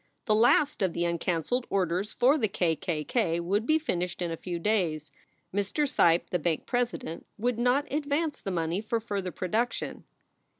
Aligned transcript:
The 0.25 0.33
last 0.33 0.81
of 0.81 0.93
the 0.93 1.03
uncanceled 1.05 1.67
orders 1.69 2.11
for 2.11 2.35
the 2.35 2.47
K 2.47 2.75
K 2.75 3.03
K 3.03 3.39
would 3.39 3.67
be 3.67 3.77
finished 3.77 4.19
in 4.19 4.31
a 4.31 4.35
few 4.35 4.57
days. 4.57 5.11
Mr. 5.53 5.87
Seipp, 5.87 6.31
the 6.31 6.39
bank 6.39 6.65
president, 6.65 7.27
would 7.37 7.59
not 7.59 7.85
advance 7.93 8.41
the 8.41 8.49
money 8.49 8.81
for 8.81 8.99
further 8.99 9.31
production. 9.31 10.05